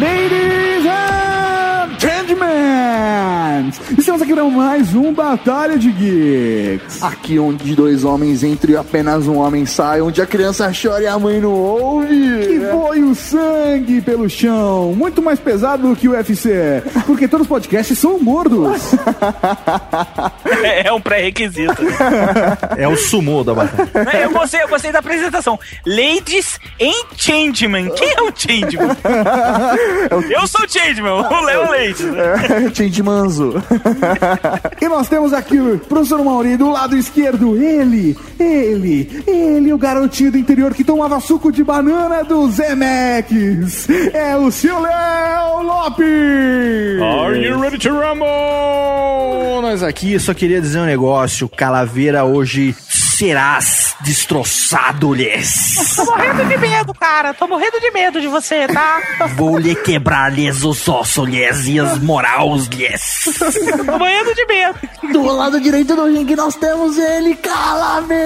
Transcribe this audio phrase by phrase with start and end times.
[0.00, 0.47] Ladies
[3.96, 7.02] estamos aqui para mais um Batalha de Geeks.
[7.02, 11.18] Aqui onde dois homens entre apenas um homem saem, onde a criança chora e a
[11.18, 12.08] mãe não ouve.
[12.08, 17.44] Que voe o sangue pelo chão, muito mais pesado do que o UFC, porque todos
[17.44, 18.92] os podcasts são gordos.
[20.62, 21.82] É, é um pré-requisito.
[22.76, 23.88] É o sumô da batalha.
[24.22, 25.58] Eu gostei, eu gostei da apresentação.
[25.86, 27.90] Ladies and Changeman.
[27.90, 28.96] Quem é o Changeman?
[30.30, 32.04] Eu sou o Changeman, o Léo Leite.
[32.04, 33.62] É, Change Manzo.
[34.80, 40.32] E nós temos aqui o professor Mauri do lado esquerdo, ele, ele, ele, o garotinho
[40.32, 43.88] do interior que tomava suco de banana do Zemex.
[44.12, 47.02] É o seu Léo Lopes.
[47.02, 49.62] Are you ready to rumble?
[49.62, 51.48] Nós aqui só queria dizer um negócio.
[51.48, 52.74] Calaveira hoje
[53.18, 55.74] serás destroçado-lhes.
[55.96, 57.34] Tô morrendo de medo, cara.
[57.34, 59.00] Tô morrendo de medo de você, tá?
[59.34, 63.24] Vou lhe quebrar-lhes os ossos-lhes e as morais-lhes.
[63.84, 64.78] Tô morrendo de medo.
[65.12, 68.18] Do lado direito do ringue nós temos ele, Calaveira.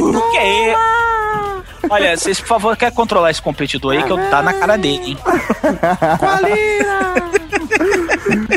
[0.00, 0.76] O que é?
[1.90, 5.10] Olha, vocês, por favor, quer controlar esse competidor aí que eu tá na cara dele,
[5.10, 5.18] hein?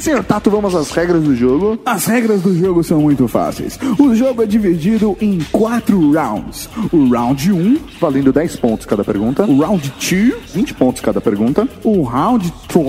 [0.02, 1.78] Senhor Tato, vamos às regras do jogo.
[1.86, 3.78] As regras do jogo são muito fáceis.
[4.00, 6.68] O jogo é dividido em quatro rounds.
[6.92, 9.44] O round 1, Valendo 10 pontos cada pergunta.
[9.46, 11.68] o round 2, 20 pontos cada pergunta.
[11.84, 12.86] o round 3,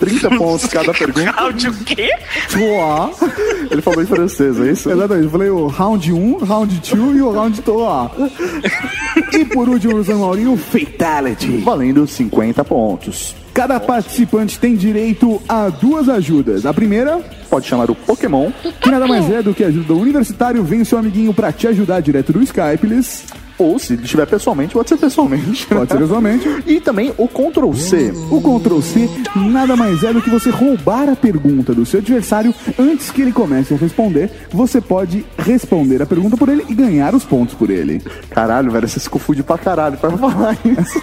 [0.00, 1.30] 30 pontos cada pergunta.
[1.36, 2.08] Áudio o quê?
[2.50, 3.70] 3.
[3.70, 4.90] Ele falou em francês, é isso?
[4.90, 9.34] Exatamente, eu falei o round 1, round 2 e o round 3.
[9.40, 11.58] E por último, São Maurinho, Fatality.
[11.58, 13.36] Valendo 50 pontos.
[13.56, 16.66] Cada participante tem direito a duas ajudas.
[16.66, 18.50] A primeira, Pode chamar o Pokémon.
[18.80, 21.68] que nada mais é do que a ajuda do universitário, vem seu amiguinho pra te
[21.68, 23.26] ajudar direto do Skype, eles
[23.58, 25.66] Ou se estiver pessoalmente, pode ser pessoalmente.
[25.66, 26.46] pode ser visualmente.
[26.66, 28.12] E também o Ctrl C.
[28.30, 32.54] O Ctrl C nada mais é do que você roubar a pergunta do seu adversário
[32.78, 34.30] antes que ele comece a responder.
[34.50, 38.02] Você pode responder a pergunta por ele e ganhar os pontos por ele.
[38.30, 41.02] Caralho, velho, você se confunde pra caralho pra falar isso.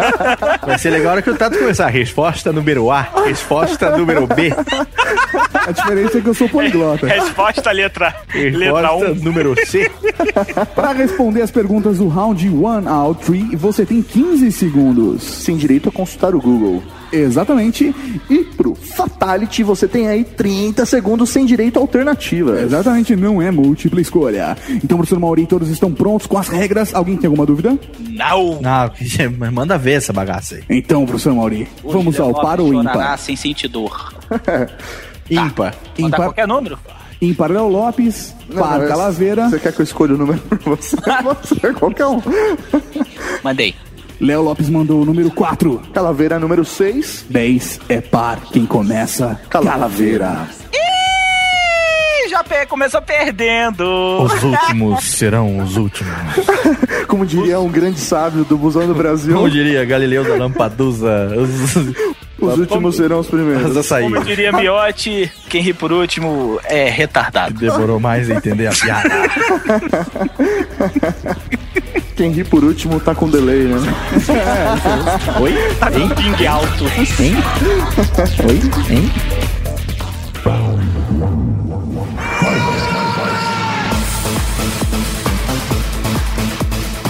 [0.64, 1.88] Vai ser legal a hora que o Tato começar.
[1.88, 4.52] Resposta número A, resposta número B,
[5.66, 7.06] A diferença é que eu sou poliglota.
[7.06, 9.14] Resposta letra, letra resposta 1.
[9.16, 9.90] número C.
[10.74, 15.22] Para responder as perguntas do round 1 ao 3, você tem 15 segundos.
[15.22, 16.82] Sem direito a consultar o Google.
[17.12, 17.94] Exatamente.
[18.28, 22.60] E pro Fatality você tem aí 30 segundos sem direito a alternativa.
[22.60, 24.56] Exatamente, não é múltipla escolha.
[24.68, 26.94] Então, professor Mauri, todos estão prontos com as regras.
[26.94, 27.78] Alguém tem alguma dúvida?
[27.98, 28.60] Não.
[28.60, 28.90] Não,
[29.52, 30.62] manda ver essa bagaça aí.
[30.68, 33.18] Então, professor Mauri, vamos ao par ou ímpar?
[33.18, 34.14] sem sentir dor.
[35.30, 35.74] Ímpar.
[35.98, 36.78] Mandar Ímpar, qualquer número?
[37.20, 39.48] Ímpar Léo Lopes, par mas Calaveira.
[39.48, 40.96] Você quer que eu escolha o número pra você?
[41.42, 42.20] você qualquer um.
[43.42, 43.74] Mandei.
[44.20, 45.80] Léo Lopes mandou o número 4.
[45.94, 47.26] Calaveira número 6.
[47.30, 48.38] 10 é par.
[48.52, 49.40] Quem começa?
[49.48, 50.46] Calaveira.
[50.74, 53.82] Ih, já pe- começou perdendo.
[54.22, 56.12] Os últimos serão os últimos.
[57.08, 61.74] Como diria um grande sábio do Busão do Brasil, Como diria Galileu da Lampadusa, os,
[62.40, 63.70] os últimos serão os primeiros.
[63.70, 64.02] os açaí.
[64.04, 67.54] Como diria Miotti, quem ri por último é retardado.
[67.58, 69.10] Demorou mais a entender a piada.
[72.16, 73.78] Quem ri por último tá com delay, né?
[75.40, 75.54] Oi?
[75.78, 76.84] Tá com ping alto.
[77.18, 77.34] Hein?
[78.46, 78.60] Oi?
[78.94, 79.10] Hein?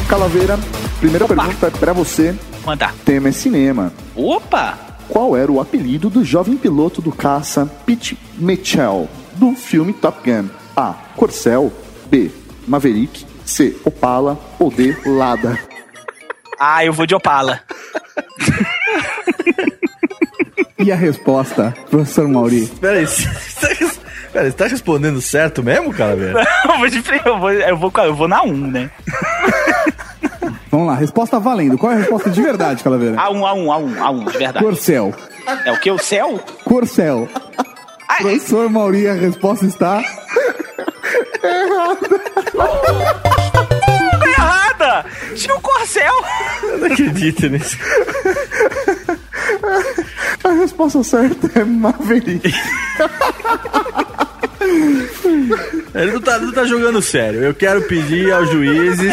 [0.08, 0.58] Calaveira,
[0.98, 2.34] primeira pergunta é pra você.
[2.64, 2.94] Mandar.
[3.04, 3.92] Tema é cinema.
[4.14, 4.78] Opa!
[5.10, 10.48] Qual era o apelido do jovem piloto do caça Pete Mitchell do filme Top Gun?
[10.76, 10.94] A.
[11.16, 11.72] Corcel.
[12.06, 12.30] B.
[12.68, 13.26] Maverick.
[13.44, 13.76] C.
[13.84, 14.38] Opala.
[14.60, 14.96] Ou D.
[15.04, 15.58] Lada.
[16.60, 17.60] Ah, eu vou de Opala.
[20.78, 22.66] E a resposta, professor Mauri?
[22.80, 23.68] Peraí, você tá,
[24.32, 26.38] peraí, você tá respondendo certo mesmo, cara, velho?
[26.38, 28.90] eu vou eu vou, eu vou, eu vou na 1, né?
[30.70, 31.76] Vamos lá, resposta valendo.
[31.76, 33.16] Qual é a resposta de verdade, Calaveira?
[33.16, 34.64] A1, A1, A1, A1, de verdade.
[34.64, 35.14] Corcel.
[35.64, 35.90] É o que?
[35.90, 36.38] O céu?
[36.64, 37.28] Corcel.
[38.08, 40.02] Ai, Professor Mauri, a resposta está.
[44.22, 45.04] errada!
[45.34, 46.14] Tinha um corcel!
[46.62, 47.76] Eu não acredito nisso.
[50.44, 52.54] A resposta certa é Maverick.
[55.94, 57.42] Ele não tá, não tá jogando sério.
[57.42, 59.12] Eu quero pedir aos juízes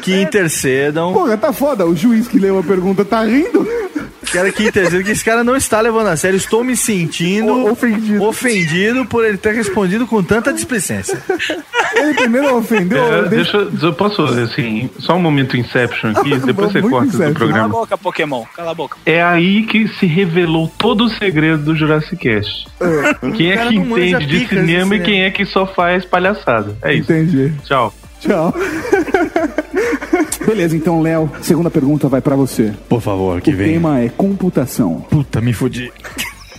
[0.00, 1.12] que intercedam.
[1.12, 1.86] Porra, tá foda.
[1.86, 3.66] O juiz que leu a pergunta tá rindo.
[4.30, 6.36] Quero que intercedam que esse cara não está levando a sério.
[6.36, 8.22] Estou me sentindo O- ofendido.
[8.24, 11.18] ofendido por ele ter respondido com tanta displicência.
[11.94, 13.02] ele primeiro ofendeu.
[13.02, 17.08] É, deixa- deixa, eu posso, assim, só um momento Inception aqui, depois você corta Inception.
[17.08, 17.68] do Cala a programa.
[17.68, 18.44] boca, Pokémon.
[18.54, 18.98] Cala a boca.
[19.06, 22.66] É aí que se revelou todo o segredo do Jurassic Cast.
[23.34, 25.04] Quem é que entende de picas de cinema e cinema.
[25.04, 26.76] quem é que só faz palhaçada.
[26.82, 27.10] É isso.
[27.10, 27.52] Entendi.
[27.64, 27.94] Tchau.
[28.20, 28.52] Tchau.
[30.48, 32.72] Beleza, então, Léo, segunda pergunta vai pra você.
[32.88, 33.74] Por favor, que o vem.
[33.74, 35.02] tema é computação.
[35.10, 35.92] Puta, me fudi.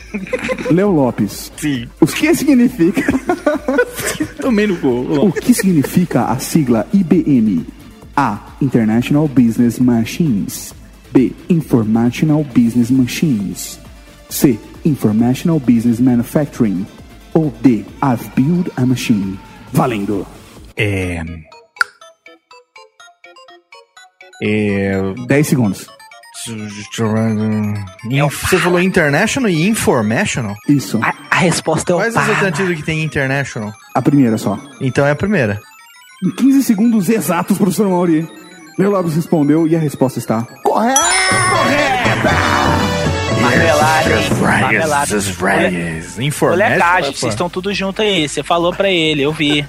[0.72, 1.88] Léo Lopes, Sim.
[2.00, 3.02] o que significa
[4.42, 4.88] Tomei no cu.
[5.28, 7.66] o que significa a sigla IBM?
[8.16, 8.40] A.
[8.62, 10.74] International Business Machines.
[11.12, 11.32] B.
[11.50, 13.80] Informational Business Machines.
[14.30, 14.60] C.
[14.86, 16.86] Informational Business Manufacturing.
[17.34, 17.86] Ou D.
[18.04, 19.38] I've built a machine.
[19.74, 20.26] Valendo.
[20.76, 21.24] É.
[24.42, 24.94] É.
[25.28, 25.88] 10 segundos.
[28.32, 30.56] Você falou international e informational?
[30.68, 31.00] Isso.
[31.04, 33.74] A, a resposta é o Quais as alternativas que tem international?
[33.94, 34.58] A primeira só.
[34.80, 35.60] Então é a primeira.
[36.24, 38.28] Em 15 segundos exatos, professor Mauri.
[38.78, 41.00] Léo Lopes respondeu e a resposta está correta.
[41.52, 42.89] Marmelada,
[46.20, 46.68] Informational.
[46.78, 48.28] a caixa, vocês estão tudo junto aí.
[48.28, 49.66] Você falou pra ele, eu vi.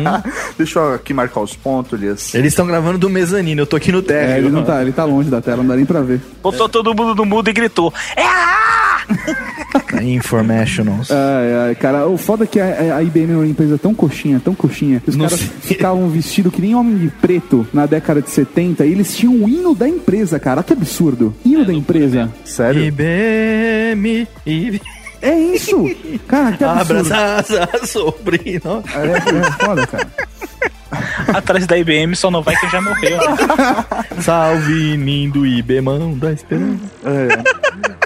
[0.56, 2.34] Deixa eu aqui marcar os pontos, Elias.
[2.34, 4.36] Eles estão gravando do mezanino, eu tô aqui no É, térreo.
[4.46, 6.20] ele não tá, ele tá longe da tela, não dá nem pra ver.
[6.42, 7.92] Botou todo mundo no mudo e gritou.
[8.16, 8.65] É a!
[10.02, 11.10] Informationals.
[11.10, 14.40] Ai, ai, cara, o foda é que a, a IBM é uma empresa tão coxinha,
[14.42, 15.00] tão coxinha.
[15.00, 15.50] que Os Não caras sei.
[15.62, 19.48] ficavam vestidos que nem homem de preto na década de 70 e eles tinham o
[19.48, 20.62] hino da empresa, cara.
[20.62, 21.34] Que absurdo.
[21.44, 22.30] Hino da empresa.
[22.44, 22.82] Sério?
[22.84, 24.80] IBM, IBM.
[25.22, 25.82] É isso!
[26.28, 27.12] Cara, que absurdo.
[27.12, 28.84] Abraça, sobrino.
[28.94, 30.06] É, é foda, cara.
[31.34, 33.18] Atrás da IBM só não vai quem já morreu.
[34.20, 36.80] Salve, lindo IBMão da esperança.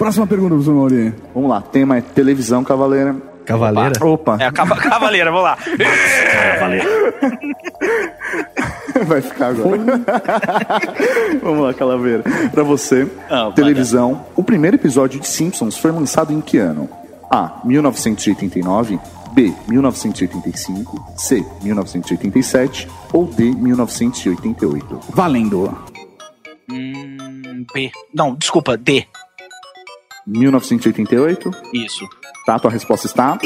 [0.01, 1.13] Próxima pergunta, professor Mauri.
[1.31, 3.15] Vamos lá, tema é televisão cavaleira.
[3.45, 4.03] Cavaleira?
[4.03, 5.57] Opa, É a cava- cavaleira, vamos lá.
[9.05, 9.77] vai ficar agora.
[11.43, 12.23] Vamos lá, Calaveira.
[12.51, 14.25] Pra você, Ah, televisão.
[14.35, 16.89] O primeiro episódio de Simpsons foi lançado em que ano?
[17.29, 17.61] A.
[17.63, 18.99] 1989.
[19.33, 19.53] B.
[19.67, 21.13] 1985.
[21.15, 21.45] C.
[21.61, 22.87] 1987.
[23.13, 23.51] Ou D.
[23.51, 24.99] 1988.
[25.09, 25.77] Valendo.
[26.71, 27.91] Hum, B.
[28.13, 29.05] Não, desculpa, D.
[30.25, 31.51] 1988.
[31.73, 32.07] Isso.
[32.45, 33.37] Tá, tua resposta está.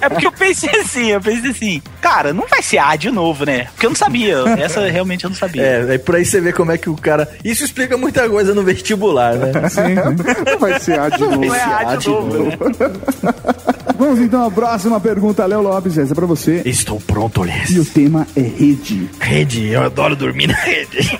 [0.00, 3.44] É porque eu pensei assim, eu pensei assim, cara, não vai ser A de novo,
[3.44, 3.64] né?
[3.72, 4.36] Porque eu não sabia.
[4.58, 5.62] Essa realmente eu não sabia.
[5.62, 7.28] É, aí por aí você vê como é que o cara.
[7.44, 9.52] Isso explica muita coisa no vestibular, né?
[10.50, 11.44] Não vai ser A de novo.
[11.44, 12.34] Não é A de novo.
[12.38, 12.50] né?
[13.98, 15.98] Vamos então à próxima pergunta, Léo Lopes.
[15.98, 16.62] Essa é pra você.
[16.64, 19.10] Estou pronto, E o tema é rede.
[19.20, 21.18] Rede, eu adoro dormir na rede.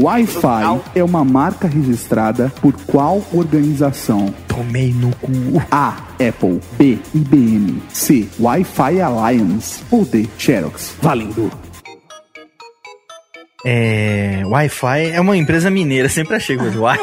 [0.00, 4.34] Wi-Fi é uma marca registrada por qual organização?
[4.58, 5.62] Tomei no cu.
[5.70, 5.94] A.
[6.14, 6.60] Apple.
[6.76, 6.98] B.
[7.14, 7.80] IBM.
[7.92, 8.28] C.
[8.40, 9.80] Wi-Fi Alliance.
[9.88, 10.28] Ou D.
[10.36, 10.94] Xerox.
[11.00, 11.48] Valendo.
[13.64, 14.42] É.
[14.44, 16.76] Wi-Fi é uma empresa mineira, sempre achei coisa.
[16.80, 16.98] Wi-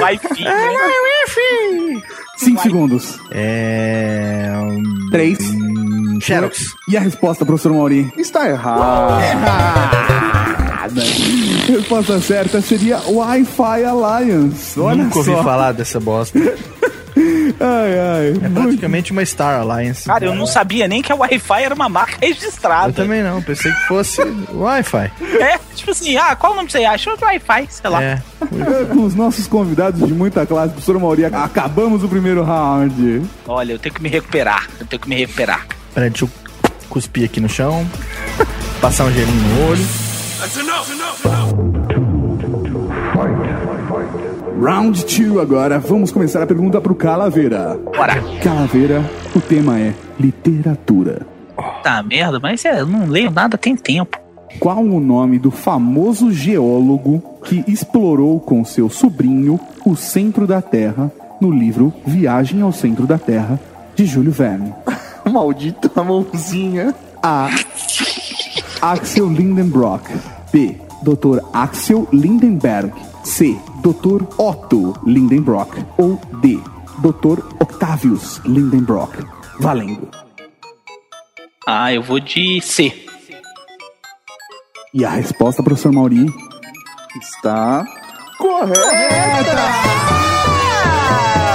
[0.00, 0.44] Wi-Fi.
[0.44, 2.02] Wi-Fi.
[2.36, 3.18] Cinco segundos.
[3.32, 4.52] É.
[4.56, 5.38] hum, Três.
[5.40, 6.66] hum, Xerox.
[6.88, 8.12] E a resposta, professor Mauri?
[8.16, 9.20] Está errado.
[10.92, 14.78] A resposta certa seria Wi-Fi Alliance.
[14.78, 15.42] Olha Nunca ouvi só.
[15.42, 16.38] falar dessa bosta.
[17.60, 18.40] Ai, ai.
[18.42, 20.04] É praticamente uma Star Alliance.
[20.04, 22.88] Cara, eu não sabia nem que a Wi-Fi era uma marca registrada.
[22.88, 24.20] Eu também não, pensei que fosse
[24.52, 25.12] Wi-Fi.
[25.40, 27.14] É, tipo assim, ah, qual o nome que você acha?
[27.20, 28.02] Wi-Fi, sei lá.
[28.02, 28.22] É.
[28.90, 33.22] Com os nossos convidados de muita classe, professor Mauri, acabamos o primeiro round.
[33.46, 34.68] Olha, eu tenho que me recuperar.
[34.80, 35.66] Eu tenho que me recuperar.
[35.94, 36.30] Peraí, deixa eu
[36.88, 37.86] cuspir aqui no chão.
[38.80, 40.03] Passar um gelinho no olho.
[44.60, 45.78] Round 2 agora.
[45.78, 47.78] Vamos começar a pergunta pro Calaveira.
[47.96, 48.22] Bora.
[48.42, 49.02] Calaveira,
[49.34, 51.26] o tema é literatura.
[51.82, 54.18] Tá merda, mas é, eu não leio nada tem tempo.
[54.60, 61.10] Qual o nome do famoso geólogo que explorou com seu sobrinho o centro da Terra
[61.40, 63.58] no livro Viagem ao Centro da Terra,
[63.96, 64.74] de Júlio Verne?
[65.24, 66.94] Maldita mãozinha.
[67.22, 67.48] A.
[68.82, 70.33] Axel Lindenbrock.
[70.54, 70.78] B.
[71.02, 71.42] Dr.
[71.52, 72.94] Axel Lindenberg.
[73.24, 73.58] C.
[73.82, 74.24] Dr.
[74.38, 75.84] Otto Lindenbrock.
[75.98, 76.60] Ou D.
[76.98, 77.42] Dr.
[77.58, 79.16] Octavius Lindenbrock.
[79.58, 80.08] Valendo.
[81.66, 83.04] Ah, eu vou de C.
[84.94, 86.24] E a resposta, professor Mauri?
[87.20, 87.84] Está
[88.38, 88.84] correta.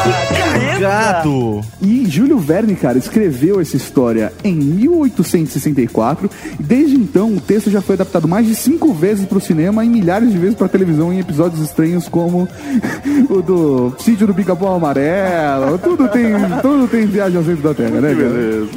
[0.04, 0.39] Beleza,
[0.86, 1.62] Obrigado.
[1.82, 6.30] E Júlio Verne, cara, escreveu essa história em 1864.
[6.60, 9.84] E desde então, o texto já foi adaptado mais de cinco vezes para o cinema
[9.84, 12.48] e milhares de vezes para televisão em episódios estranhos como
[13.30, 15.78] o do Sítio do Pica-Pau Amarelo.
[15.78, 18.30] Tudo tem, tudo tem viagem ao centro da Terra, né, cara?
[18.30, 18.70] Beleza.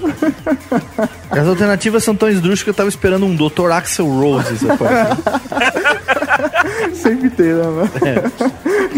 [1.31, 3.71] As alternativas são tão esdrúxulas que eu tava esperando um Dr.
[3.73, 4.59] Axel Rose.
[6.95, 7.63] Sempre tem, né?
[7.63, 7.91] mano?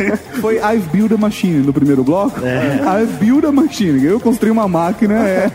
[0.40, 2.40] Foi I've Built a Machine no primeiro bloco.
[2.40, 4.04] I've Built a Machine.
[4.04, 5.50] Eu construí uma máquina, é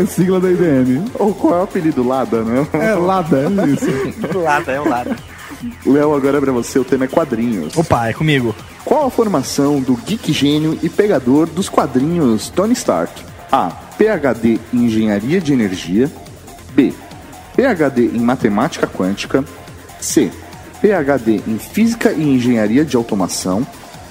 [0.00, 1.04] a sigla da IBM.
[1.14, 2.66] Ou qual é o apelido Lada, né?
[2.72, 3.86] É Lada, é isso.
[4.32, 5.16] Do lado, é o lado.
[5.86, 7.76] Léo, agora é pra você, o tema é quadrinhos.
[7.76, 8.54] Opa, é comigo.
[8.84, 13.12] Qual a formação do geek gênio e pegador dos quadrinhos Tony Stark?
[13.50, 13.70] A.
[13.96, 16.10] PhD em Engenharia de Energia.
[16.74, 16.92] B.
[17.54, 19.44] PhD em Matemática Quântica.
[20.00, 20.30] C.
[20.82, 23.64] PhD em Física e Engenharia de Automação.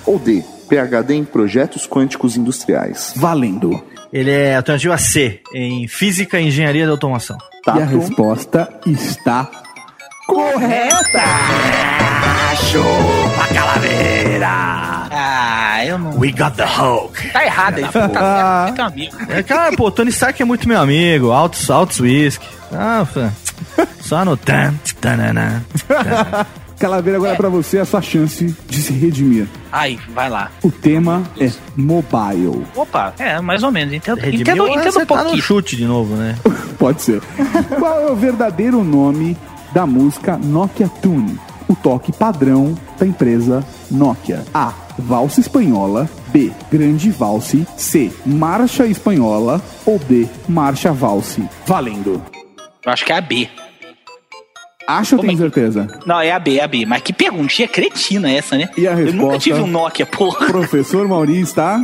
[0.05, 0.41] Ou D.
[0.69, 3.11] PhD em Projetos Quânticos Industriais.
[3.17, 3.83] Valendo.
[4.11, 7.37] Ele é alternativa C, em Física e Engenharia de Automação.
[7.67, 9.51] E a resposta está
[10.25, 11.21] correta.
[12.55, 14.47] Chupa, calaveira!
[15.13, 16.17] Ah, eu não.
[16.17, 17.31] We got the Hulk.
[17.31, 17.83] Tá errado aí.
[18.13, 19.17] Tá, tem um amigo.
[19.29, 21.31] É, cara, pô, Tony Stark é muito meu amigo.
[21.31, 22.47] Altos, altos whisky.
[22.71, 23.31] Ah, fã.
[23.99, 25.65] Só no tan, tanana.
[26.81, 29.47] Calaveira, agora é pra você a sua chance de se redimir.
[29.71, 30.49] Aí, vai lá.
[30.63, 32.65] O tema é mobile.
[32.75, 33.93] Opa, é, mais ou menos.
[33.93, 35.43] Entendo, Redimiu, entendo, entendo um tá no pouquinho.
[35.43, 36.35] chute de novo, né?
[36.79, 37.21] Pode ser.
[37.77, 39.37] Qual é o verdadeiro nome
[39.71, 41.39] da música Nokia Tune?
[41.67, 44.43] O toque padrão da empresa Nokia.
[44.51, 44.73] A.
[44.97, 46.09] Valsa espanhola.
[46.33, 46.51] B.
[46.71, 47.65] Grande valse.
[47.77, 48.11] C.
[48.25, 49.61] Marcha espanhola.
[49.85, 50.27] Ou D.
[50.49, 51.47] Marcha valse.
[51.65, 52.21] Valendo.
[52.83, 53.47] Eu acho que é a B.
[54.97, 55.87] Acho ou tem é certeza?
[56.05, 56.85] Não, é a B, é a B.
[56.85, 58.69] Mas que perguntinha cretina essa, né?
[58.77, 59.39] E a Eu nunca resposta?
[59.39, 60.47] tive um Nokia, porra.
[60.47, 61.81] Professor Mauri está.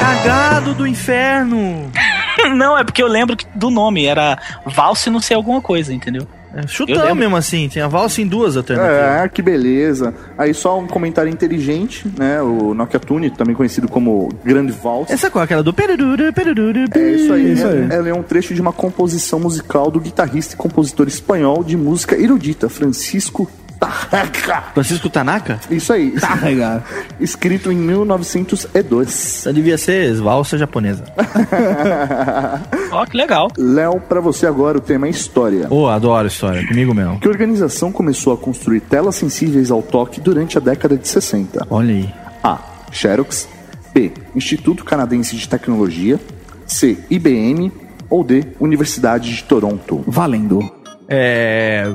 [0.00, 1.90] Cagado do inferno!
[2.56, 4.06] Não, é porque eu lembro que- do nome.
[4.06, 6.26] Era Valse não sei alguma coisa, entendeu?
[6.54, 9.24] É, chutão mesmo assim, tem a valsa em duas alternativas.
[9.24, 10.12] É, que beleza.
[10.36, 12.42] Aí só um comentário inteligente, né?
[12.42, 15.10] O Nokia Tune, também conhecido como Grande Vals.
[15.10, 15.44] Essa qual?
[15.44, 17.86] Aquela do perururu, perururu, É isso aí, Isso aí.
[17.90, 22.16] Ela é um trecho de uma composição musical do guitarrista e compositor espanhol de música
[22.16, 24.64] erudita, Francisco Tarraca.
[24.74, 25.58] Francisco Tanaka?
[25.70, 26.10] Isso aí.
[26.12, 26.84] Carregar.
[27.18, 29.08] Escrito em 1902.
[29.08, 31.02] Essa devia ser valsa japonesa.
[32.92, 33.48] Ó, que legal.
[33.56, 35.66] Léo, pra você agora o tema é história.
[35.70, 37.18] Ô, adoro história, comigo mesmo.
[37.18, 41.66] Que organização começou a construir telas sensíveis ao toque durante a década de 60?
[41.70, 42.14] Olha aí.
[42.44, 42.58] A.
[42.92, 43.48] Xerox.
[43.94, 44.12] B.
[44.36, 46.20] Instituto Canadense de Tecnologia.
[46.66, 46.98] C.
[47.08, 47.72] IBM.
[48.10, 48.44] Ou D.
[48.60, 50.04] Universidade de Toronto.
[50.06, 50.70] Valendo.
[51.08, 51.90] É.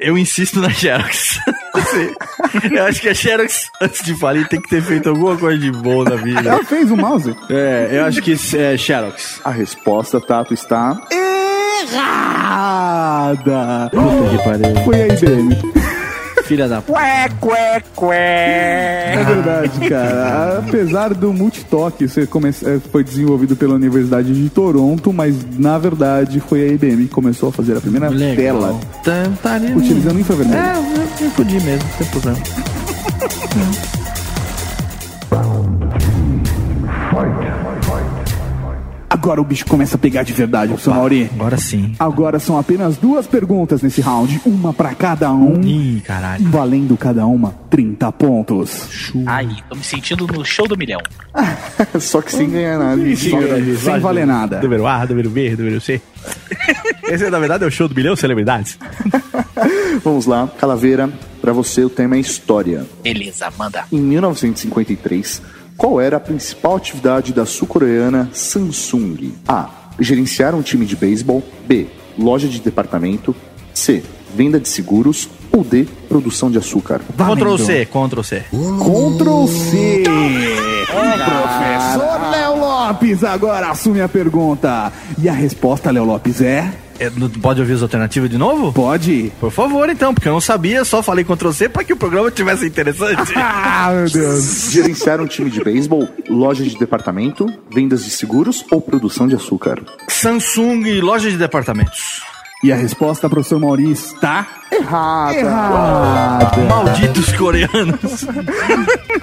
[0.00, 1.38] Eu insisto na Xerox.
[2.70, 5.70] eu acho que a Xerox, antes de falir, tem que ter feito alguma coisa de
[5.70, 6.50] boa na vida.
[6.50, 7.34] Ela fez o mouse?
[7.48, 9.40] É, eu acho que é Xerox.
[9.44, 11.00] A resposta, Tato, está.
[11.92, 13.90] Errada!
[13.90, 14.84] Puta que pariu.
[14.84, 15.85] Foi a IBM.
[16.46, 16.92] Filha da p.
[16.92, 19.12] Qué, qué, qué.
[19.18, 20.58] É verdade, cara.
[20.58, 26.40] Apesar do multitoque ser come- eh, foi desenvolvido pela Universidade de Toronto, mas na verdade
[26.40, 29.72] foi a IBM que começou a fazer a primeira tela Tá, tá ali.
[29.74, 30.60] utilizando infravermelho.
[30.60, 32.38] É, eu, eu podia mesmo, tem problema.
[39.26, 41.28] Agora o bicho começa a pegar de verdade, professor Mauri.
[41.34, 41.96] Agora sim.
[41.98, 46.48] Agora são apenas duas perguntas nesse round, uma pra cada um, Ih, caralho.
[46.48, 49.12] valendo cada uma 30 pontos.
[49.26, 51.00] Aí, tô me sentindo no show do milhão.
[51.98, 53.02] Só que sem ganhar nada.
[53.16, 54.60] Sem, sem valer nada.
[54.62, 56.00] Número A, número B, número C.
[57.10, 58.78] Esse, na verdade, é o show do milhão celebridades.
[60.04, 62.86] Vamos lá, Calaveira, pra você o tema é história.
[63.02, 63.86] Beleza, manda.
[63.90, 65.42] Em 1953,
[65.76, 69.32] qual era a principal atividade da sul-coreana Samsung?
[69.46, 69.68] A.
[69.98, 71.42] Gerenciar um time de beisebol.
[71.66, 71.86] B.
[72.18, 73.34] Loja de departamento.
[73.74, 74.02] C.
[74.34, 75.28] Venda de seguros.
[75.52, 75.86] Ou D.
[76.08, 77.00] Produção de açúcar.
[77.16, 78.44] Ctrl C, Ctrl C.
[78.50, 80.04] Ctrl C.
[80.86, 84.92] Professor Léo Lopes agora assume a pergunta.
[85.18, 86.72] E a resposta, Léo Lopes, é?
[86.98, 87.10] É,
[87.40, 88.72] pode ouvir as alternativas de novo?
[88.72, 89.32] Pode?
[89.38, 92.30] Por favor, então, porque eu não sabia, só falei Ctrl C pra que o programa
[92.30, 93.32] tivesse interessante.
[93.78, 94.70] Ah, meu Deus.
[94.70, 99.80] Gerenciar um time de beisebol, loja de departamento, vendas de seguros ou produção de açúcar.
[100.08, 102.22] Samsung loja de departamentos.
[102.66, 105.38] E a resposta, professor Mauri, está Errada.
[105.38, 106.50] errada.
[106.68, 108.26] Malditos coreanos.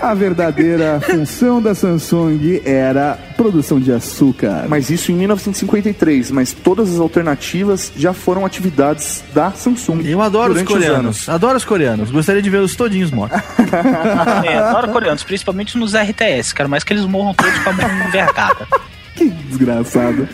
[0.01, 4.63] A verdadeira função da Samsung era produção de açúcar.
[4.69, 10.05] Mas isso em 1953, mas todas as alternativas já foram atividades da Samsung.
[10.05, 10.97] Eu adoro os coreanos.
[10.97, 11.27] anos.
[11.27, 12.11] Adoro os coreanos.
[12.11, 13.41] Gostaria de vê-los todinhos mortos.
[14.45, 16.53] É, adoro coreanos, principalmente nos RTS.
[16.53, 18.65] Quero mais que eles morram todos com a mão envergada.
[19.49, 20.27] Desgraçado.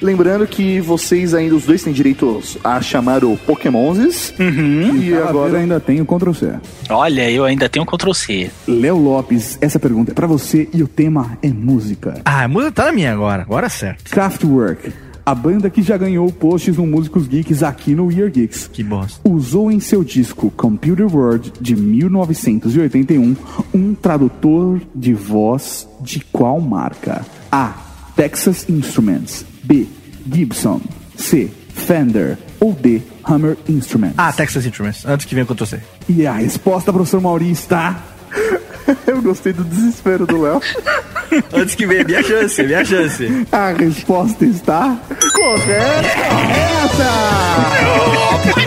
[0.00, 4.34] Lembrando que vocês ainda, os dois têm direito a chamar o Pokémonzes.
[4.38, 5.58] E Agora agora.
[5.58, 6.52] ainda tem o Ctrl C.
[6.90, 8.50] Olha, eu ainda tenho Ctrl C.
[8.66, 12.20] Léo Lopes, essa pergunta é pra você e o tema é música.
[12.24, 13.42] Ah, a música tá na minha agora.
[13.42, 14.10] Agora é certo.
[14.10, 14.92] Kraftwerk,
[15.24, 18.68] a banda que já ganhou posts no Músicos Geeks aqui no Year Geeks.
[18.72, 19.20] Que bosta.
[19.28, 23.36] usou em seu disco Computer World de 1981
[23.72, 27.24] um tradutor de voz de qual marca?
[27.50, 27.72] A.
[28.16, 29.44] Texas Instruments.
[29.62, 29.86] B.
[30.30, 30.80] Gibson.
[31.16, 31.50] C.
[31.74, 32.38] Fender.
[32.60, 33.02] Ou D.
[33.24, 34.14] Hammer Instruments.
[34.18, 35.04] Ah, Texas Instruments.
[35.06, 35.80] Antes que venha com você.
[36.08, 38.02] E a resposta, professor Mauri, está.
[39.06, 40.60] Eu gostei do desespero do Léo.
[41.52, 42.04] Antes que venha.
[42.04, 43.46] Minha chance, minha chance.
[43.50, 44.98] A resposta está.
[45.32, 47.12] Correta!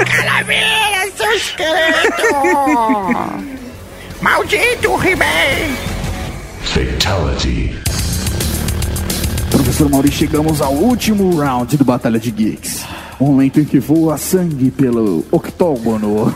[0.05, 2.23] Calaveira, seu esqueleto!
[4.21, 5.75] Maldito He-Man!
[6.63, 7.84] Fatality.
[9.75, 12.85] Professor Mauri, chegamos ao último round do Batalha de Geeks.
[13.19, 16.33] Um momento em que voa sangue pelo octógono.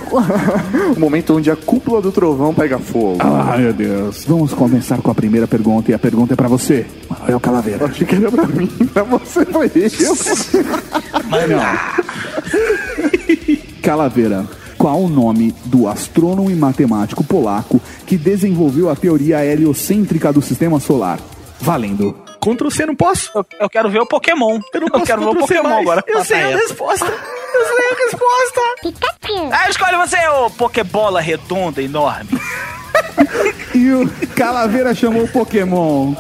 [0.94, 3.18] O momento onde a cúpula do trovão pega fogo.
[3.22, 4.26] Ai, meu Deus.
[4.28, 7.86] Vamos começar com a primeira pergunta e a pergunta é pra você, Rafael Calaveira.
[7.86, 10.18] Achei que era pra mim, pra você foi eu.
[13.82, 14.46] Calaveira,
[14.78, 20.78] qual o nome do astrônomo e matemático polaco que desenvolveu a teoria heliocêntrica do sistema
[20.82, 21.22] solar?
[21.62, 22.29] Valendo.
[22.40, 23.32] Ctrl C não posso.
[23.36, 24.56] Eu, eu quero ver o Pokémon.
[24.56, 25.82] Eu, Eu não posso quero ver o Pokémon mais.
[25.82, 26.04] agora.
[26.08, 26.58] Eu sei a essa.
[26.60, 27.06] resposta.
[27.06, 28.62] Eu sei a resposta.
[28.82, 29.50] Pikachu!
[29.52, 32.30] Ah, escolhe você, ô Pokébola redonda, enorme.
[33.74, 36.14] E o Calaveira chamou o Pokémon.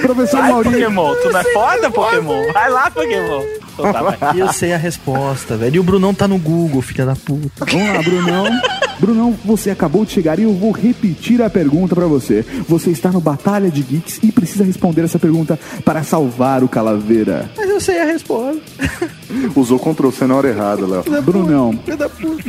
[0.00, 0.70] Professor Vai, Mauri.
[0.70, 1.14] Pokémon.
[1.22, 2.52] Tu não é foda, Pokémon?
[2.52, 3.42] Vai lá, Pokémon.
[3.74, 4.40] Então tá, vai.
[4.40, 5.76] Eu sei a resposta, velho.
[5.76, 7.64] E o Brunão tá no Google, filha da puta.
[7.64, 8.46] Vamos lá, Brunão.
[8.98, 12.44] Brunão, você acabou de chegar e eu vou repetir a pergunta pra você.
[12.68, 17.50] Você está no Batalha de Geeks e precisa responder essa pergunta para salvar o Calaveira.
[17.56, 18.62] Mas eu sei a resposta.
[19.56, 21.22] Usou Ctrl C na hora errada, Léo.
[21.22, 21.78] Brunão,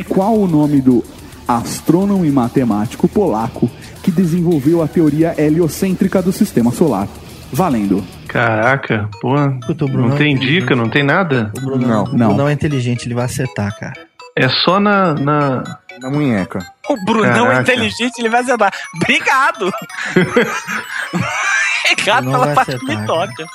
[0.08, 1.04] qual o nome do
[1.46, 3.70] astrônomo e matemático polaco
[4.02, 7.08] que desenvolveu a teoria heliocêntrica do sistema solar?
[7.52, 8.04] Valendo.
[8.28, 9.34] Caraca, pô.
[9.34, 11.52] O Não tem é dica, não tem nada?
[11.56, 12.04] O Brunão, Não.
[12.04, 12.28] o Não.
[12.28, 13.94] Brunão é inteligente, ele vai acertar, cara.
[14.34, 15.14] É só na.
[15.14, 15.78] na...
[15.98, 16.58] Na munheca.
[16.90, 17.62] O Brunão é Caraca.
[17.72, 18.70] inteligente, ele vai acertar.
[18.94, 19.72] Obrigado.
[21.92, 23.46] Obrigado pela parte que me toca.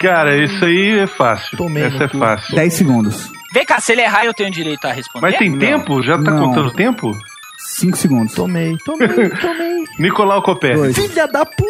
[0.00, 1.58] Cara, isso aí é fácil.
[1.58, 2.18] Tomei Essa é cu.
[2.18, 2.54] fácil.
[2.54, 3.30] 10 segundos.
[3.54, 5.26] Vem cá, se ele errar, eu tenho direito a responder.
[5.28, 5.58] Mas tem Não.
[5.60, 6.02] tempo?
[6.02, 6.48] Já tá Não.
[6.48, 7.16] contando tempo?
[7.78, 8.34] 5 segundos.
[8.34, 9.06] Tomei, tomei,
[9.40, 9.84] tomei.
[9.98, 10.74] Nicolau Copé.
[10.74, 10.94] Dois.
[10.96, 11.64] Filha da puta!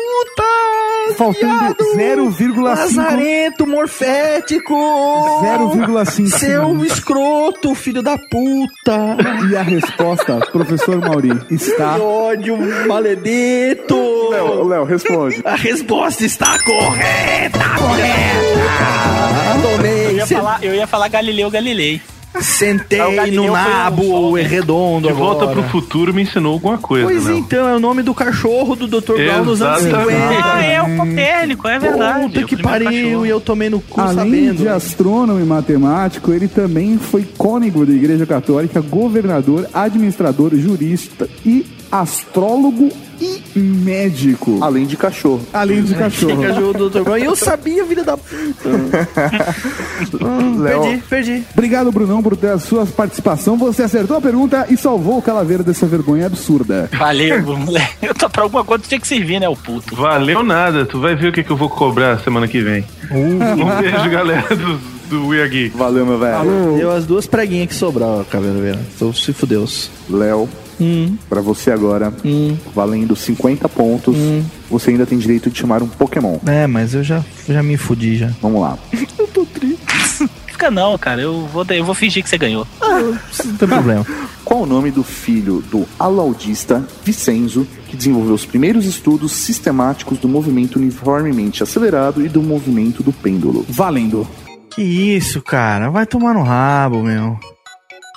[1.18, 2.33] Faltando viado!
[2.33, 4.75] 0,5 Lazarento, morfético!
[4.75, 6.87] 0,5 Seu segundos.
[6.92, 9.16] escroto, filho da puta!
[9.51, 12.57] E a resposta, professor Mauri, está Que ódio,
[12.88, 14.31] maledito!
[14.31, 15.42] Léo, Léo, responde.
[15.44, 17.59] A resposta está correta!
[17.79, 19.55] Correta!
[19.57, 22.00] Eu Tomei, ia, falar, eu ia falar Galileu Galilei.
[22.40, 24.42] sentei É, no um nabo sol, né?
[24.42, 25.60] redondo De volta agora.
[25.60, 29.14] pro futuro me ensinou alguma coisa, Pois então, é o nome do cachorro do Dr.
[29.14, 30.10] Brown nos anos Exatamente.
[30.18, 30.44] 50.
[30.52, 32.20] Ah, é o Copérnico, é verdade.
[32.26, 33.26] Puta o que pariu, cachorro.
[33.26, 34.54] e eu tomei no cu Além sabendo.
[34.56, 41.64] de astrônomo e matemático, ele também foi cônego da Igreja Católica, governador, administrador, jurista e
[41.94, 44.59] astrólogo e médico.
[44.61, 45.40] Além de cachorro.
[45.52, 46.42] Além de cachorro.
[46.42, 47.02] Cachorro do Dr.
[47.04, 47.18] Brown.
[47.18, 48.68] E eu sabia, vida da puta.
[50.20, 51.44] Hum, perdi, perdi.
[51.52, 53.57] Obrigado, Brunão, por ter a sua participação.
[53.57, 56.90] Você acertou a pergunta e salvou o Calaveira dessa vergonha absurda.
[56.92, 57.94] Valeu, moleque.
[58.02, 59.94] Eu tô pra alguma coisa, tinha que servir, né, o puto.
[59.94, 60.85] Valeu nada.
[60.85, 62.85] Tu vai ver o que, que eu vou cobrar semana que vem.
[63.11, 63.38] Um
[63.80, 64.78] beijo, galera do,
[65.09, 65.76] do We Are Geek.
[65.76, 66.76] Valeu, meu velho.
[66.76, 68.78] Deu as duas preguinhas que sobraram, Caveira.
[68.96, 69.64] Então se fudeu.
[70.11, 70.48] Léo,
[70.80, 74.42] Hum, pra você agora, hum, valendo 50 pontos, hum.
[74.70, 76.38] você ainda tem direito de chamar um Pokémon.
[76.46, 78.30] É, mas eu já, já me fudi já.
[78.40, 78.78] Vamos lá.
[80.46, 81.20] Fica não, cara.
[81.20, 82.66] Eu vou, eu vou fingir que você ganhou.
[82.80, 84.06] Não tem problema.
[84.44, 90.28] Qual o nome do filho do alaudista Vicenzo, que desenvolveu os primeiros estudos sistemáticos do
[90.28, 93.66] movimento uniformemente acelerado e do movimento do pêndulo?
[93.68, 94.28] Valendo.
[94.70, 95.90] Que isso, cara?
[95.90, 97.38] Vai tomar no rabo, meu.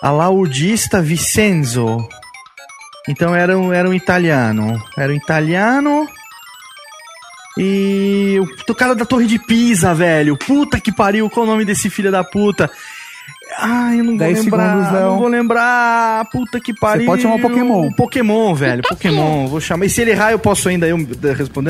[0.02, 2.08] Alaudista Vicenzo.
[3.08, 4.82] Então era um, era um italiano.
[4.98, 6.08] Era um italiano.
[7.58, 10.38] E o, cara da Torre de Pisa, velho.
[10.38, 12.70] Puta que pariu, qual o nome desse filho da puta?
[13.60, 14.68] Ai, eu não vou 10 lembrar.
[14.70, 15.02] segundos, Léo.
[15.10, 16.26] não vou lembrar.
[16.32, 17.06] Puta que pariu.
[17.08, 17.92] pode chamar o Pokémon.
[17.94, 18.84] Pokémon, velho.
[18.84, 19.48] Pokémon.
[19.48, 19.86] Vou chamar.
[19.86, 20.98] E se ele errar, eu posso ainda eu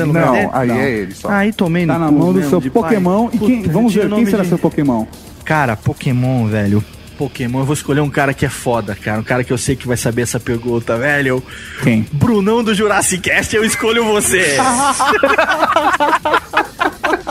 [0.04, 0.76] lugar Não, aí Não.
[0.76, 1.30] é ele só.
[1.30, 2.82] Aí tomei no Tá na mão do seu de pai.
[2.82, 3.28] Pokémon.
[3.32, 5.06] E quem, Puta, vamos ver, quem será de- seu Pokémon?
[5.44, 6.84] Cara, Pokémon, velho.
[7.18, 9.20] Pokémon, eu vou escolher um cara que é foda, cara.
[9.20, 11.42] Um cara que eu sei que vai saber essa pergunta, velho.
[11.82, 12.06] Quem?
[12.12, 14.56] Brunão do Jurassic Cast, eu escolho você.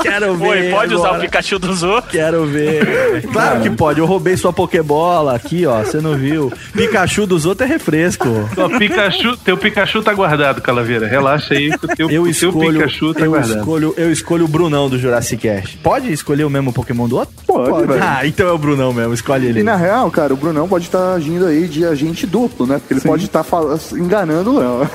[0.02, 0.48] Quero ver.
[0.48, 1.22] Oi, pode usar o agora.
[1.22, 2.02] Pikachu do Zoo?
[2.04, 2.88] Quero ver.
[3.32, 4.00] Claro que pode.
[4.00, 5.80] Eu roubei sua Pokébola aqui, ó.
[5.84, 6.52] Você não viu.
[6.74, 8.28] Pikachu dos outros é refresco.
[8.58, 11.08] Ó, Pikachu, teu Pikachu tá guardado, Calaveira.
[11.08, 13.60] Relaxa aí teu, Eu escolho, Pikachu tá eu guardado.
[13.60, 15.78] escolho, eu escolho o Brunão do Jurassic Cast.
[15.78, 17.34] Pode escolher o mesmo Pokémon do outro?
[17.46, 18.04] Pode, velho.
[18.04, 19.14] Ah, então é o Brunão mesmo.
[19.14, 19.60] Escolhe ele.
[19.60, 22.80] E na real, cara, o Brunão pode estar agindo aí de agente duplo, né?
[22.80, 24.90] Porque ele pode estar fal- enganando o Léo.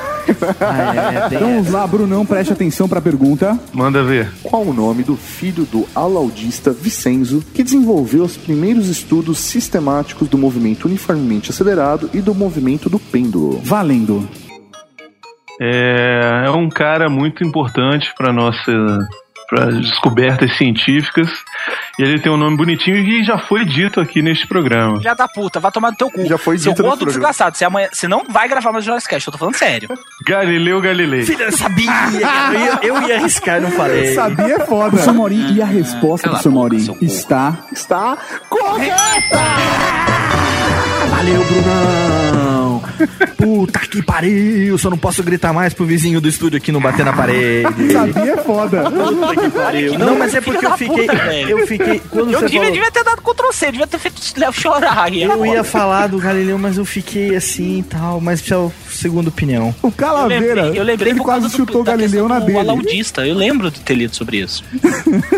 [0.60, 3.58] Ah, é, tem Então vamos lá, Brunão, preste atenção pra pergunta.
[3.72, 4.30] Manda ver.
[4.42, 10.38] Qual o nome do filho do alaudista Vicenzo que desenvolveu os primeiros estudos sistemáticos do
[10.38, 13.60] movimento uniformemente acelerado e do movimento do pêndulo?
[13.62, 14.28] Valendo.
[15.60, 18.72] É, é um cara muito importante para nossa
[19.52, 21.28] para descobertas científicas.
[21.98, 24.96] E ele tem um nome bonitinho e já foi dito aqui neste programa.
[24.96, 26.24] Filha da puta, vai tomar no teu cu.
[26.24, 27.54] Já foi Seu dito no gordo desgraçado.
[27.54, 29.90] Você, amanhã, você não vai gravar mais o Jurassic Cast, eu tô falando sério.
[30.26, 31.26] Galileu Galilei.
[31.26, 31.90] Filha, eu sabia.
[32.14, 34.14] Eu ia, eu ia arriscar, não falei.
[34.14, 35.12] Sabia é foda.
[35.12, 37.04] Mauri, e a resposta, Cala Mauri, seu cu.
[37.04, 37.58] está...
[37.70, 38.16] Está
[38.48, 39.38] correta!
[41.10, 42.51] Valeu, Brunão.
[43.36, 44.76] Puta que pariu.
[44.78, 47.68] Só não posso gritar mais pro vizinho do estúdio aqui não bater na parede.
[47.92, 48.90] Sabia é foda.
[48.90, 49.98] Puta que pariu.
[49.98, 51.08] Não, mas é porque eu fiquei.
[51.48, 52.00] Eu fiquei.
[52.10, 54.52] Quando Eu você devia, falou, devia ter dado Ctrl C, devia ter feito o Léo
[54.52, 55.12] chorar.
[55.14, 58.20] Eu ia falar do Galileu, mas eu fiquei assim e tal.
[58.20, 59.74] Mas precisa a segunda opinião.
[59.82, 62.38] O Eu Calaveira, lembrei, eu lembrei ele por quase causa do- chutou o Galileu na
[62.38, 62.58] do dele.
[62.58, 63.26] alaudista.
[63.26, 64.64] Eu lembro de ter lido sobre isso.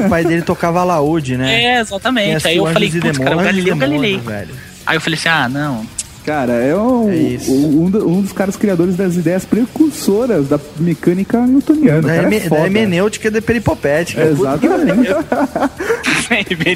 [0.05, 1.63] O pai dele tocava alaúde, né?
[1.77, 2.47] É, exatamente.
[2.47, 4.55] Aí eu falei, putz, cara, o Galileu Demônios, Galilei.
[4.87, 5.87] Aí eu falei assim, ah, não.
[6.25, 7.53] Cara, é, É isso.
[7.53, 12.01] o- um, um dos caras criadores das ideias precursoras da mecânica newtoniana.
[12.03, 14.23] Da, cara é da hermenêutica de peripopética.
[14.23, 15.09] É, Exatamente.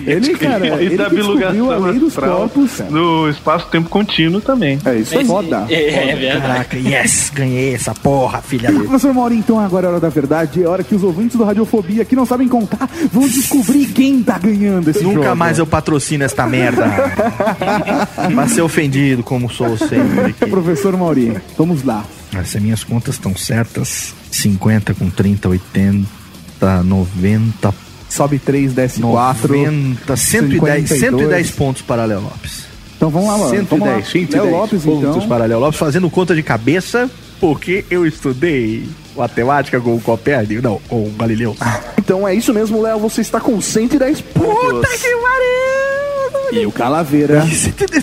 [0.07, 2.81] Ele, cara, E ele da que descobriu a lei dos corpos.
[2.91, 4.79] No espaço-tempo contínuo também.
[4.85, 5.25] É isso aí.
[5.25, 5.65] Foda.
[5.71, 6.43] É, é verdade.
[6.47, 8.81] Caraca, yes, ganhei essa porra, filha do.
[8.81, 10.63] Professor Mauri, então agora é hora da verdade.
[10.63, 14.39] É hora que os ouvintes do Radiofobia que não sabem contar vão descobrir quem tá
[14.39, 15.37] ganhando esse Nunca jogo.
[15.37, 16.85] mais eu patrocino esta merda.
[18.35, 20.21] Vai ser ofendido como sou sempre.
[20.31, 20.47] aqui.
[20.47, 22.05] Professor Mauri, vamos lá.
[22.45, 27.75] Se minhas contas estão certas, 50 com 30, 80, 90,
[28.09, 29.55] Sobe 3, desce 4.
[29.55, 31.01] 90, 110, 52.
[31.01, 32.65] 110 pontos para Léo Lopes.
[32.97, 33.51] Então vamos lá, mano.
[33.51, 34.03] 110, Vamos lá.
[34.03, 35.29] 110 Léo Lopes, pontos então.
[35.29, 40.81] para Léo Lopes, fazendo conta de cabeça, porque eu estudei matemática com o Copérnico, não,
[40.89, 41.57] com o Galileu.
[41.99, 42.99] Então é isso mesmo, Léo.
[42.99, 44.73] Você está com 110 pontos.
[44.73, 45.98] Puta que pariu!
[46.53, 47.45] E o Calaveira.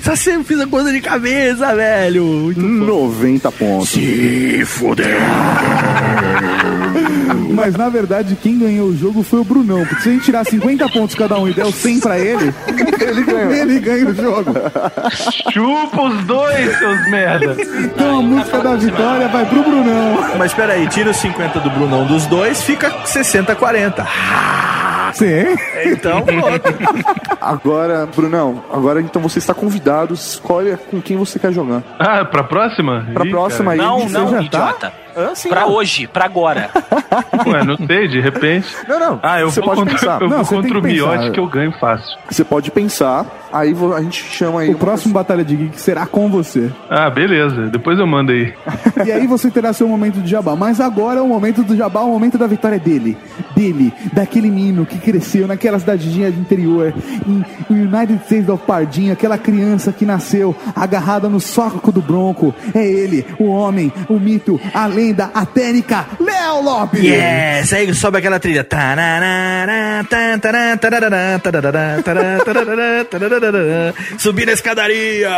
[0.04, 2.24] Tá sempre fiz a conta de cabeça, velho.
[2.24, 2.68] Muito bom.
[2.68, 3.90] 90 pontos.
[3.90, 5.08] Se fudeu.
[7.56, 9.84] Mas na verdade, quem ganhou o jogo foi o Brunão.
[9.86, 12.54] Porque se a gente tirar 50 pontos cada um e der o 100 pra ele,
[13.02, 14.54] ele ganha, ele ganha o jogo.
[15.52, 17.58] Chupa os dois, seus merda.
[17.84, 20.38] Então a música da vitória vai pro Brunão.
[20.38, 24.06] Mas espera aí, tira os 50 do Brunão dos dois, fica 60-40.
[25.16, 25.56] Sim.
[25.86, 27.36] Então, pronto.
[27.42, 30.14] Agora, Brunão, agora então você está convidado.
[30.14, 31.82] Escolha com quem você quer jogar.
[32.00, 33.08] Ah, pra próxima?
[33.14, 33.78] Pra Ih, próxima aí.
[33.78, 34.44] Não, não, já tá?
[34.44, 34.94] idiota.
[35.18, 35.72] Ah, sim, Pra não.
[35.72, 36.70] hoje, pra agora.
[37.48, 38.68] Ué, não sei, de repente.
[38.86, 39.20] Não, não.
[39.24, 40.20] Ah, eu você vou pode contra, pensar.
[40.22, 42.18] eu Não, vou contra o miote que eu ganho fácil.
[42.30, 43.26] Você pode pensar.
[43.54, 44.72] Aí a gente chama aí.
[44.72, 46.70] O próximo Batalha de Geek será com você.
[46.90, 47.68] Ah, beleza.
[47.68, 48.54] Depois eu mando aí.
[49.06, 50.56] E aí você terá seu momento de jabá.
[50.56, 53.18] Mas agora o momento do jabá, o momento da vitória é dele.
[53.56, 56.94] Dele, daquele menino que cresceu naquela cidadezinha de interior,
[57.26, 62.54] em United States of Pardinho, aquela criança que nasceu agarrada no soco do bronco.
[62.74, 67.04] É ele, o homem, o mito, a lenda, a técnica, Léo Lopes!
[67.04, 68.68] Yes, aí sobe aquela trilha.
[74.18, 75.30] Subir na escadaria.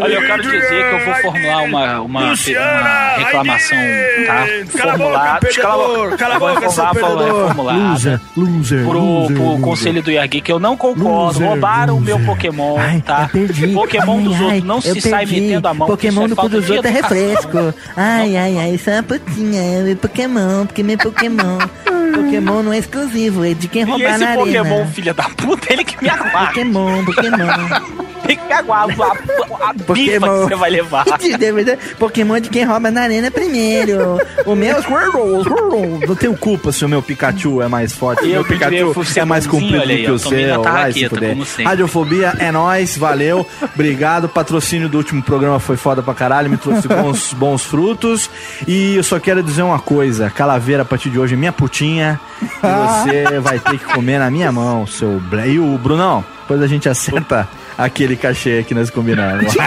[0.00, 3.78] Olha, eu quero dizer que eu vou formular uma, uma, uma reclamação,
[4.26, 4.46] tá?
[4.78, 5.40] Cala a boca, Formular.
[5.40, 7.49] Cala a boca, Cala a boca, perdedor.
[7.54, 9.60] Formulada Loser, loser, pro, loser, pro loser.
[9.64, 11.04] conselho do Yagi que eu não concordo.
[11.08, 12.18] Loser, roubaram o meu.
[12.20, 13.28] Pokémon, Ai, tá?
[13.32, 13.68] perdi.
[13.68, 15.40] Pokémon ai, dos ai, outros não se sai perdi.
[15.40, 15.88] metendo a mão.
[15.88, 17.74] Pokémon isso é cu dos outros é refresco.
[17.96, 19.82] Ai, ai, ai, sou uma putinha.
[19.82, 21.58] Meu Pokémon, porque meu Pokémon.
[22.14, 24.86] Pokémon não é exclusivo, é de quem E roubar esse na Pokémon, arena.
[24.86, 26.46] filha da puta, ele que me aguarda.
[26.48, 28.06] Pokémon, Pokémon.
[28.30, 30.42] Tem que pegar a, a, bifa que Pokémon.
[30.44, 31.04] você vai levar.
[31.98, 34.18] Pokémon de quem rouba na arena primeiro.
[34.46, 36.00] O meu é Squirtle, Squirtle.
[36.06, 38.22] Não tenho culpa se o meu Pikachu é mais forte.
[38.22, 40.62] Eu o meu Pikachu é mais comprido aí, do que o seu.
[40.62, 41.64] Vai se sempre.
[41.64, 43.44] Radiofobia é nóis, valeu.
[43.74, 44.28] Obrigado.
[44.28, 48.30] Patrocínio do último programa foi foda pra caralho, me trouxe bons, bons frutos.
[48.64, 52.20] E eu só quero dizer uma coisa: Calaveira, a partir de hoje, é minha putinha.
[52.40, 52.46] E
[53.26, 55.20] você vai ter que comer na minha mão, seu.
[55.44, 59.54] E o Brunão, depois a gente acerta aquele cachê que nós combinamos.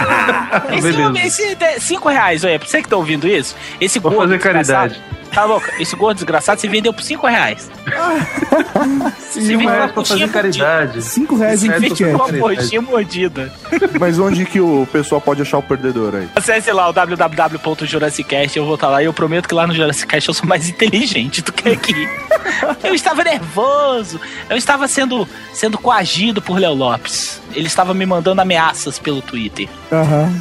[1.24, 5.02] Esse, esse cinco reais, olha, pra você que tá ouvindo isso, esse Vou fazer caridade.
[5.34, 5.66] Tá louco?
[5.78, 7.70] Esse gordo desgraçado você vendeu por cinco reais.
[9.18, 11.02] Você Cinco vendeu reais uma pra fazer caridade.
[11.02, 12.04] Cinco reais em Kit.
[12.04, 12.14] Kat.
[12.14, 13.52] Uma coxinha mordida.
[13.98, 16.28] Mas onde que o pessoal pode achar o perdedor aí?
[16.36, 20.06] Acesse lá o www.jurassicast, eu vou estar lá e eu prometo que lá no Jurassic
[20.06, 22.08] Cast eu sou mais inteligente do que aqui.
[22.84, 27.40] eu estava nervoso, eu estava sendo, sendo coagido por Léo Lopes.
[27.52, 29.68] Ele estava me mandando ameaças pelo Twitter.
[29.92, 30.32] Aham.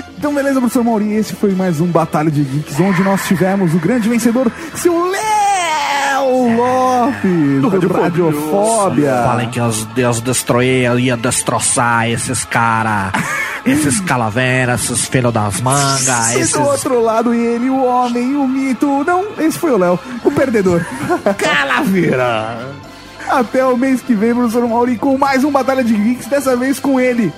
[0.20, 1.14] Então, beleza, professor Mauri.
[1.14, 6.58] Esse foi mais um Batalha de Geeks, onde nós tivemos o grande vencedor, seu Léo
[6.58, 9.14] Lopes, do Radiofóbia.
[9.24, 13.10] Falei que os Deus destruir, ia destroçar esses cara,
[13.64, 16.52] esses calaveras, esses filhos das mangas, E esses...
[16.52, 19.02] do outro lado, ele, o homem, o mito.
[19.04, 20.84] Não, esse foi o Léo, o perdedor.
[21.38, 22.74] Calaveira!
[23.26, 26.78] Até o mês que vem, professor Mauri, com mais um Batalha de Geeks, dessa vez
[26.78, 27.32] com ele,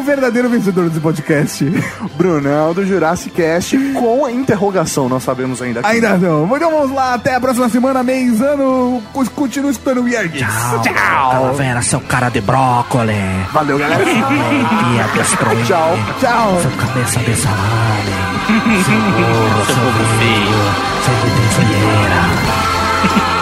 [0.00, 1.64] o verdadeiro vencedor desse podcast.
[2.16, 5.80] Brunão do Jurassic Cast com a interrogação, não sabemos ainda.
[5.84, 6.44] Ainda não.
[6.56, 9.02] Então vamos lá, até a próxima semana, mês, ano.
[9.12, 10.48] Continue escutando o We Are Geeks.
[10.82, 13.14] Tchau, Calavera, seu cara de brócolis.
[13.52, 14.02] Valeu, galera.
[15.14, 15.66] Destruir.
[15.66, 15.98] Tchau.
[16.18, 16.60] Tchau.
[16.60, 18.20] Seu cabeça de salame.
[18.50, 20.60] Seu burro, seu povo feio.
[21.20, 21.74] feio.
[23.14, 23.30] Seu.